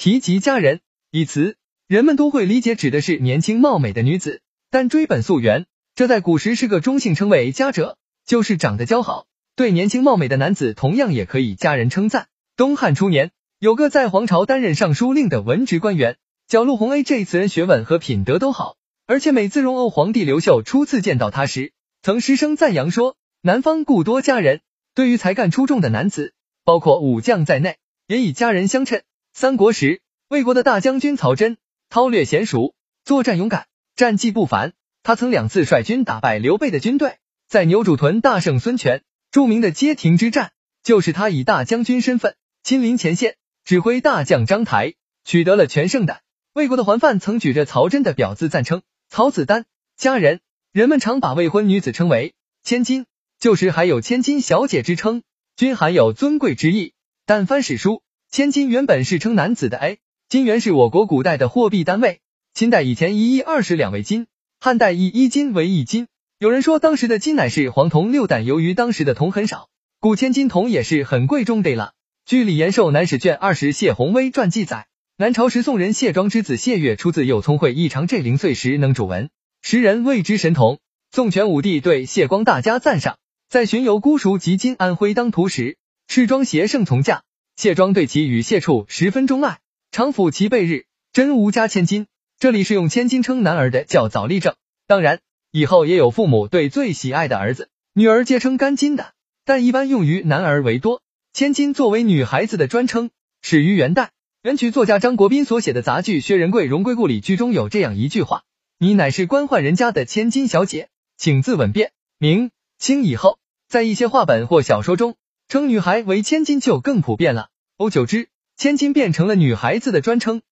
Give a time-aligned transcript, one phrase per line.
[0.00, 0.80] 提及佳人
[1.10, 9.26] 一词，人们都会理解指的是年轻貌美的女子，但追本溯源，这在古时是个中性称谓，佳者就是长得姣好。
[9.56, 12.28] 对年轻貌美的男子，同样也可以佳人称赞。
[12.56, 16.16] 东汉初年，有个在皇朝担任尚书令的文职官员，
[16.48, 17.02] 叫陆鸿 A。
[17.02, 24.62] 这词人学问和品德都好，而且每次荣欧皇帝刘秀初次见到他时，曾失声赞扬说：“南方故多佳人。”
[24.96, 26.32] 对于才干出众的男子，
[26.64, 27.76] 包括武将在内，
[28.06, 29.02] 也以佳人相称。
[29.32, 31.56] 三国时，魏国的大将军曹真，
[31.88, 32.74] 韬略娴熟，
[33.04, 34.72] 作战勇敢，战绩不凡。
[35.02, 37.18] 他曾两次率军打败刘备的军队，
[37.48, 39.02] 在牛渚屯大胜孙权。
[39.30, 40.50] 著名的街亭之战，
[40.82, 46.20] 就是他以大将军身份亲临前线，指挥大将张台取得了全胜的。
[46.52, 49.66] 魏国的桓范曾举着曹真的表字赞称曹子丹
[49.96, 50.40] 佳人，
[50.72, 53.06] 人们常把未婚女子称为千金，
[53.38, 55.22] 旧时还有千金小姐之称，
[55.54, 56.92] 均含有尊贵之意。
[57.24, 58.02] 但翻史书，
[58.32, 59.76] 千金原本是称男子的。
[59.76, 59.98] A
[60.28, 62.20] 金元是我国古代的货币单位，
[62.54, 64.28] 秦代以前一一二十两为金，
[64.60, 66.06] 汉代以一金为一金。
[66.38, 71.92] 有人说，当时的金乃是黄铜六担，由于当时的铜很少，故千金铜也是很贵重的了。
[72.24, 80.78] 据李延寿南史卷二十谢宏威传记载，南朝时宋人谢庄之子谢岳出自幼聪会异常，这零岁时能主文，时人谓之神童。
[81.10, 87.24] 宋全武帝对谢光大加赞赏，在巡游姑熟及今安徽当涂时，赤庄携圣从驾，
[87.60, 89.58] 谢庄对其与谢处十分钟爱，
[89.92, 92.06] 常抚其背日，真无加千金。
[92.38, 94.54] 这里是用千金称男儿的较早例证，
[94.86, 95.20] 当然。
[95.50, 99.12] 以后也有父母对最喜爱的儿子、女儿皆称干金的，
[99.44, 101.02] 但一般用于男儿为多。
[101.34, 103.10] 千金作为女孩子的专称，
[103.42, 104.12] 始于元代。
[104.42, 108.44] 元曲作家张国斌所写的杂剧《薛仁贵荣归故里》剧中有这样一句话
[108.80, 110.88] ：“你乃是官宦人家的千金小姐，
[111.18, 113.38] 请自稳便。”明清以后，
[113.68, 115.14] 在一些话本或小说中，
[115.50, 117.48] 称女孩为千金就更普遍了。
[117.76, 120.42] 欧久之，千金变成了女孩子的专称。